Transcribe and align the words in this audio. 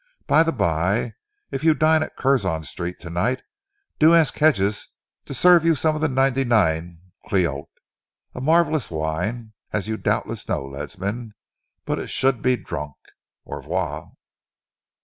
"By 0.25 0.41
the 0.41 0.51
bye, 0.51 1.13
if 1.51 1.63
you 1.63 1.75
dine 1.75 2.01
at 2.01 2.17
Curzon 2.17 2.63
Street 2.63 2.97
to 3.01 3.11
night, 3.11 3.43
do 3.99 4.15
ask 4.15 4.33
Hedges 4.35 4.87
to 5.25 5.33
serve 5.35 5.63
you 5.63 5.75
some 5.75 5.93
of 5.93 6.01
the 6.01 6.07
'99 6.09 6.97
Cliquot. 7.29 7.67
A 8.33 8.41
marvellous 8.41 8.89
wine, 8.89 9.53
as 9.71 9.87
you 9.87 9.97
doubtless 9.97 10.49
know, 10.49 10.63
Ledsam, 10.65 11.33
but 11.85 11.99
it 11.99 12.09
should 12.09 12.41
be 12.41 12.55
drunk. 12.57 12.95
Au 13.45 13.57
revoir!" 13.57 14.13